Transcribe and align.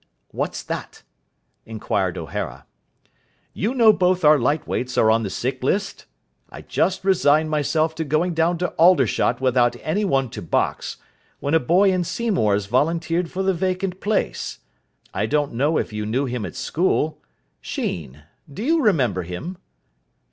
"What's 0.29 0.63
that?" 0.63 1.03
inquired 1.63 2.17
O'Hara. 2.17 2.65
"You 3.53 3.75
know 3.75 3.93
both 3.93 4.25
our 4.25 4.39
light 4.39 4.65
weights 4.65 4.97
are 4.97 5.11
on 5.11 5.21
the 5.21 5.29
sick 5.29 5.63
list? 5.63 6.07
I 6.49 6.55
had 6.55 6.69
just 6.69 7.05
resigned 7.05 7.51
myself 7.51 7.93
to 7.93 8.03
going 8.03 8.33
down 8.33 8.57
to 8.57 8.69
Aldershot 8.79 9.39
without 9.41 9.75
any 9.83 10.03
one 10.03 10.31
to 10.31 10.41
box, 10.41 10.97
when 11.39 11.53
a 11.53 11.59
boy 11.59 11.91
in 11.93 12.03
Seymour's 12.03 12.65
volunteered 12.65 13.29
for 13.29 13.43
the 13.43 13.53
vacant 13.53 13.99
place. 14.01 14.57
I 15.13 15.27
don't 15.27 15.53
know 15.53 15.77
if 15.77 15.93
you 15.93 16.03
knew 16.07 16.25
him 16.25 16.47
at 16.47 16.55
school? 16.55 17.21
Sheen. 17.61 18.23
Do 18.51 18.63
you 18.63 18.81
remember 18.81 19.21
him?" 19.21 19.57